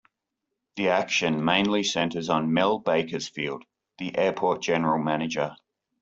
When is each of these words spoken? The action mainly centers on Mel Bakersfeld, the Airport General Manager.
The 0.77 0.89
action 0.89 1.45
mainly 1.45 1.83
centers 1.83 2.27
on 2.27 2.51
Mel 2.51 2.79
Bakersfeld, 2.81 3.61
the 3.99 4.17
Airport 4.17 4.63
General 4.63 4.97
Manager. 4.97 5.55